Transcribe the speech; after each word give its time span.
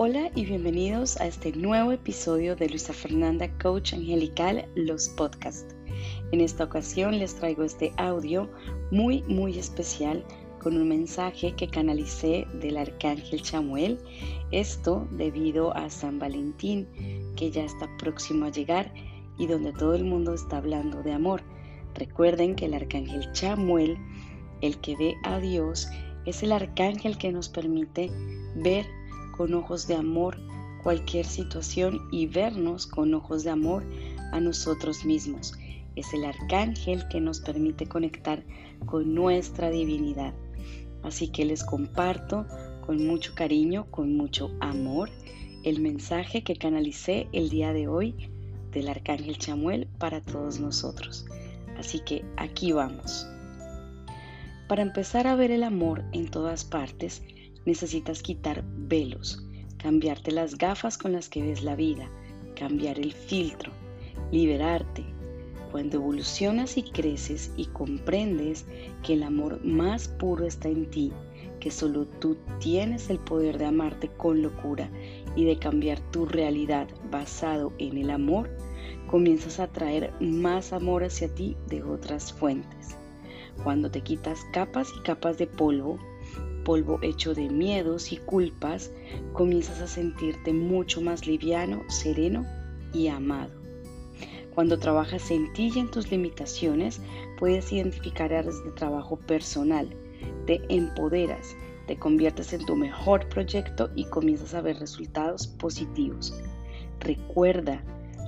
Hola 0.00 0.30
y 0.36 0.44
bienvenidos 0.44 1.20
a 1.20 1.26
este 1.26 1.50
nuevo 1.50 1.90
episodio 1.90 2.54
de 2.54 2.68
Luisa 2.68 2.92
Fernanda 2.92 3.50
Coach 3.58 3.94
Angelical, 3.94 4.64
los 4.76 5.08
podcasts. 5.08 5.74
En 6.30 6.40
esta 6.40 6.62
ocasión 6.62 7.18
les 7.18 7.34
traigo 7.34 7.64
este 7.64 7.92
audio 7.96 8.48
muy 8.92 9.24
muy 9.24 9.58
especial 9.58 10.24
con 10.62 10.76
un 10.76 10.88
mensaje 10.88 11.52
que 11.56 11.66
canalicé 11.66 12.46
del 12.60 12.76
arcángel 12.76 13.42
Chamuel, 13.42 13.98
esto 14.52 15.08
debido 15.10 15.76
a 15.76 15.90
San 15.90 16.20
Valentín 16.20 16.86
que 17.34 17.50
ya 17.50 17.64
está 17.64 17.88
próximo 17.98 18.46
a 18.46 18.52
llegar 18.52 18.94
y 19.36 19.48
donde 19.48 19.72
todo 19.72 19.94
el 19.94 20.04
mundo 20.04 20.32
está 20.32 20.58
hablando 20.58 21.02
de 21.02 21.10
amor. 21.10 21.42
Recuerden 21.96 22.54
que 22.54 22.66
el 22.66 22.74
arcángel 22.74 23.32
Chamuel, 23.32 23.98
el 24.60 24.78
que 24.78 24.94
ve 24.94 25.16
a 25.24 25.40
Dios, 25.40 25.88
es 26.24 26.44
el 26.44 26.52
arcángel 26.52 27.18
que 27.18 27.32
nos 27.32 27.48
permite 27.48 28.12
ver 28.54 28.86
con 29.38 29.54
ojos 29.54 29.86
de 29.86 29.94
amor 29.94 30.36
cualquier 30.82 31.24
situación 31.24 32.08
y 32.10 32.26
vernos 32.26 32.88
con 32.88 33.14
ojos 33.14 33.44
de 33.44 33.50
amor 33.50 33.84
a 34.32 34.40
nosotros 34.40 35.04
mismos. 35.04 35.54
Es 35.94 36.12
el 36.12 36.24
arcángel 36.24 37.06
que 37.08 37.20
nos 37.20 37.40
permite 37.40 37.86
conectar 37.86 38.42
con 38.84 39.14
nuestra 39.14 39.70
divinidad. 39.70 40.34
Así 41.04 41.28
que 41.28 41.44
les 41.44 41.62
comparto 41.62 42.46
con 42.84 43.06
mucho 43.06 43.32
cariño, 43.36 43.86
con 43.92 44.16
mucho 44.16 44.50
amor, 44.60 45.08
el 45.62 45.80
mensaje 45.80 46.42
que 46.42 46.56
canalicé 46.56 47.28
el 47.32 47.48
día 47.48 47.72
de 47.72 47.86
hoy 47.86 48.14
del 48.72 48.88
arcángel 48.88 49.38
Chamuel 49.38 49.86
para 49.98 50.20
todos 50.20 50.58
nosotros. 50.58 51.26
Así 51.78 52.00
que 52.00 52.24
aquí 52.36 52.72
vamos. 52.72 53.28
Para 54.68 54.82
empezar 54.82 55.28
a 55.28 55.36
ver 55.36 55.52
el 55.52 55.62
amor 55.62 56.04
en 56.12 56.28
todas 56.28 56.64
partes, 56.64 57.22
necesitas 57.68 58.22
quitar 58.22 58.64
velos, 58.66 59.44
cambiarte 59.76 60.32
las 60.32 60.56
gafas 60.56 60.96
con 60.96 61.12
las 61.12 61.28
que 61.28 61.42
ves 61.42 61.62
la 61.62 61.76
vida, 61.76 62.10
cambiar 62.56 62.98
el 62.98 63.12
filtro, 63.12 63.72
liberarte. 64.32 65.04
Cuando 65.70 65.98
evolucionas 65.98 66.78
y 66.78 66.82
creces 66.82 67.52
y 67.58 67.66
comprendes 67.66 68.64
que 69.02 69.12
el 69.12 69.22
amor 69.22 69.62
más 69.62 70.08
puro 70.08 70.46
está 70.46 70.70
en 70.70 70.88
ti, 70.88 71.12
que 71.60 71.70
solo 71.70 72.06
tú 72.06 72.38
tienes 72.58 73.10
el 73.10 73.18
poder 73.18 73.58
de 73.58 73.66
amarte 73.66 74.08
con 74.16 74.40
locura 74.40 74.88
y 75.36 75.44
de 75.44 75.58
cambiar 75.58 76.00
tu 76.10 76.24
realidad 76.24 76.88
basado 77.10 77.74
en 77.76 77.98
el 77.98 78.08
amor, 78.08 78.48
comienzas 79.08 79.60
a 79.60 79.68
traer 79.68 80.10
más 80.20 80.72
amor 80.72 81.04
hacia 81.04 81.28
ti 81.34 81.54
de 81.66 81.82
otras 81.82 82.32
fuentes. 82.32 82.96
Cuando 83.62 83.90
te 83.90 84.00
quitas 84.00 84.40
capas 84.54 84.88
y 84.98 85.02
capas 85.02 85.36
de 85.36 85.46
polvo, 85.46 85.98
polvo 86.68 86.98
hecho 87.00 87.32
de 87.32 87.48
miedos 87.48 88.12
y 88.12 88.18
culpas, 88.18 88.92
comienzas 89.32 89.80
a 89.80 89.86
sentirte 89.86 90.52
mucho 90.52 91.00
más 91.00 91.26
liviano, 91.26 91.82
sereno 91.88 92.44
y 92.92 93.08
amado. 93.08 93.54
Cuando 94.54 94.78
trabajas 94.78 95.30
en 95.30 95.50
ti 95.54 95.72
y 95.74 95.78
en 95.78 95.90
tus 95.90 96.10
limitaciones, 96.10 97.00
puedes 97.38 97.72
identificar 97.72 98.34
áreas 98.34 98.62
de 98.62 98.70
trabajo 98.72 99.16
personal, 99.16 99.88
te 100.44 100.60
empoderas, 100.68 101.56
te 101.86 101.96
conviertes 101.96 102.52
en 102.52 102.66
tu 102.66 102.76
mejor 102.76 103.26
proyecto 103.30 103.88
y 103.94 104.04
comienzas 104.04 104.52
a 104.52 104.60
ver 104.60 104.78
resultados 104.78 105.46
positivos. 105.46 106.38
Recuerda, 107.00 107.82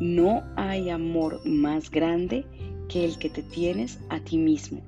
no 0.00 0.42
hay 0.56 0.88
amor 0.88 1.46
más 1.46 1.90
grande 1.90 2.46
que 2.88 3.04
el 3.04 3.18
que 3.18 3.28
te 3.28 3.42
tienes 3.42 3.98
a 4.08 4.20
ti 4.20 4.38
mismo. 4.38 4.80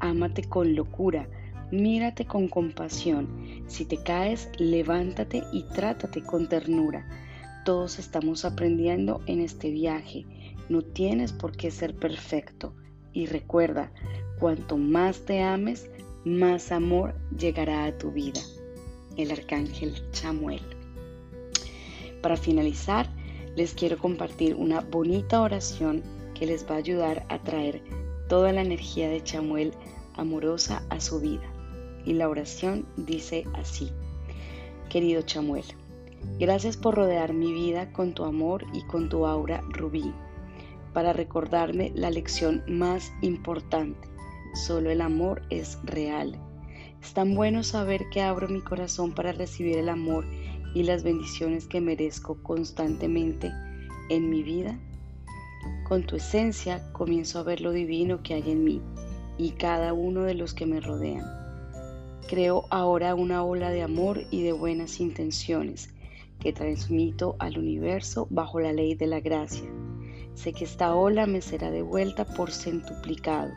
Ámate 0.00 0.42
con 0.42 0.74
locura, 0.74 1.28
Mírate 1.74 2.24
con 2.24 2.46
compasión. 2.46 3.64
Si 3.66 3.84
te 3.84 3.96
caes, 3.96 4.48
levántate 4.58 5.42
y 5.52 5.64
trátate 5.64 6.22
con 6.22 6.48
ternura. 6.48 7.04
Todos 7.64 7.98
estamos 7.98 8.44
aprendiendo 8.44 9.22
en 9.26 9.40
este 9.40 9.72
viaje. 9.72 10.24
No 10.68 10.82
tienes 10.82 11.32
por 11.32 11.56
qué 11.56 11.72
ser 11.72 11.96
perfecto. 11.96 12.76
Y 13.12 13.26
recuerda, 13.26 13.90
cuanto 14.38 14.76
más 14.76 15.24
te 15.24 15.42
ames, 15.42 15.90
más 16.24 16.70
amor 16.70 17.16
llegará 17.36 17.86
a 17.86 17.98
tu 17.98 18.12
vida. 18.12 18.40
El 19.16 19.32
arcángel 19.32 19.94
Chamuel. 20.12 20.62
Para 22.22 22.36
finalizar, 22.36 23.08
les 23.56 23.74
quiero 23.74 23.98
compartir 23.98 24.54
una 24.54 24.80
bonita 24.80 25.42
oración 25.42 26.04
que 26.34 26.46
les 26.46 26.70
va 26.70 26.76
a 26.76 26.78
ayudar 26.78 27.26
a 27.30 27.42
traer 27.42 27.82
toda 28.28 28.52
la 28.52 28.62
energía 28.62 29.08
de 29.08 29.24
Chamuel 29.24 29.72
amorosa 30.14 30.84
a 30.88 31.00
su 31.00 31.18
vida 31.18 31.50
y 32.04 32.14
la 32.14 32.28
oración 32.28 32.86
dice 32.96 33.44
así. 33.54 33.90
Querido 34.88 35.22
Chamuel, 35.22 35.64
gracias 36.38 36.76
por 36.76 36.94
rodear 36.94 37.32
mi 37.32 37.52
vida 37.52 37.92
con 37.92 38.14
tu 38.14 38.24
amor 38.24 38.64
y 38.72 38.82
con 38.82 39.08
tu 39.08 39.26
aura 39.26 39.62
rubí, 39.68 40.12
para 40.92 41.12
recordarme 41.12 41.92
la 41.94 42.10
lección 42.10 42.62
más 42.68 43.12
importante. 43.20 44.08
Solo 44.54 44.90
el 44.90 45.00
amor 45.00 45.42
es 45.50 45.78
real. 45.82 46.38
Es 47.02 47.12
tan 47.12 47.34
bueno 47.34 47.62
saber 47.62 48.08
que 48.10 48.22
abro 48.22 48.48
mi 48.48 48.60
corazón 48.60 49.12
para 49.12 49.32
recibir 49.32 49.76
el 49.76 49.88
amor 49.88 50.24
y 50.74 50.84
las 50.84 51.02
bendiciones 51.02 51.66
que 51.66 51.80
merezco 51.80 52.42
constantemente 52.42 53.52
en 54.10 54.30
mi 54.30 54.42
vida. 54.42 54.78
Con 55.88 56.04
tu 56.04 56.16
esencia 56.16 56.92
comienzo 56.92 57.38
a 57.38 57.42
ver 57.42 57.60
lo 57.60 57.72
divino 57.72 58.22
que 58.22 58.34
hay 58.34 58.50
en 58.50 58.64
mí 58.64 58.82
y 59.36 59.50
cada 59.50 59.92
uno 59.92 60.22
de 60.22 60.34
los 60.34 60.54
que 60.54 60.66
me 60.66 60.80
rodean. 60.80 61.43
Creo 62.26 62.64
ahora 62.70 63.14
una 63.14 63.44
ola 63.44 63.70
de 63.70 63.82
amor 63.82 64.22
y 64.30 64.42
de 64.42 64.52
buenas 64.52 64.98
intenciones 64.98 65.90
que 66.40 66.54
transmito 66.54 67.36
al 67.38 67.58
universo 67.58 68.26
bajo 68.30 68.60
la 68.60 68.72
ley 68.72 68.94
de 68.94 69.06
la 69.06 69.20
gracia. 69.20 69.68
Sé 70.34 70.52
que 70.52 70.64
esta 70.64 70.94
ola 70.94 71.26
me 71.26 71.42
será 71.42 71.70
devuelta 71.70 72.24
por 72.24 72.50
centuplicado. 72.50 73.52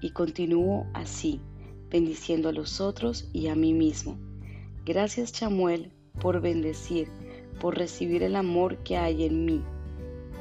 Y 0.00 0.10
continúo 0.10 0.86
así, 0.92 1.40
bendiciendo 1.88 2.48
a 2.48 2.52
los 2.52 2.80
otros 2.80 3.28
y 3.32 3.46
a 3.46 3.54
mí 3.54 3.72
mismo. 3.72 4.18
Gracias 4.84 5.32
Chamuel 5.32 5.92
por 6.20 6.40
bendecir, 6.40 7.08
por 7.60 7.78
recibir 7.78 8.24
el 8.24 8.34
amor 8.34 8.78
que 8.78 8.96
hay 8.96 9.24
en 9.24 9.44
mí. 9.44 9.62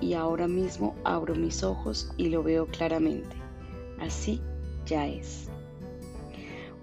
Y 0.02 0.14
ahora 0.14 0.48
mismo 0.48 0.96
abro 1.04 1.36
mis 1.36 1.64
ojos 1.64 2.12
y 2.18 2.30
lo 2.30 2.42
veo 2.42 2.66
claramente. 2.66 3.36
Así 4.00 4.42
ya 4.86 5.08
es. 5.08 5.50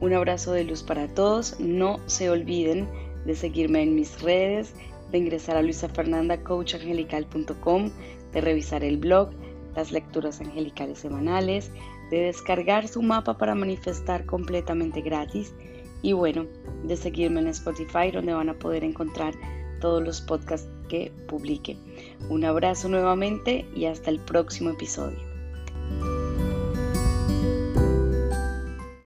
Un 0.01 0.13
abrazo 0.13 0.53
de 0.53 0.65
luz 0.65 0.83
para 0.83 1.07
todos. 1.09 1.59
No 1.61 2.01
se 2.07 2.31
olviden 2.31 2.89
de 3.25 3.35
seguirme 3.35 3.83
en 3.83 3.95
mis 3.95 4.21
redes, 4.21 4.75
de 5.11 5.17
ingresar 5.19 5.57
a 5.57 5.63
luisafernandacoachangelical.com, 5.63 7.91
de 8.33 8.41
revisar 8.41 8.85
el 8.85 8.99
blog, 8.99 9.31
las 9.75 9.91
lecturas 9.93 10.41
angelicales 10.41 10.99
semanales, 10.99 11.71
de 12.11 12.23
descargar 12.23 12.89
su 12.89 13.03
mapa 13.03 13.39
para 13.39 13.55
manifestar 13.55 14.27
completamente 14.27 15.01
gratis 15.01 15.55
y 16.03 16.13
bueno, 16.13 16.47
de 16.85 16.97
seguirme 16.97 17.41
en 17.41 17.47
Spotify 17.49 18.11
donde 18.13 18.35
van 18.35 18.51
a 18.51 18.59
poder 18.59 18.85
encontrar 18.85 19.35
todos 19.81 20.03
los 20.03 20.21
podcasts 20.21 20.69
que 20.89 21.13
publique. 21.29 21.77
Un 22.29 22.45
abrazo 22.45 22.89
nuevamente 22.89 23.67
y 23.75 23.87
hasta 23.87 24.11
el 24.11 24.21
próximo 24.21 24.71
episodio. 24.71 25.34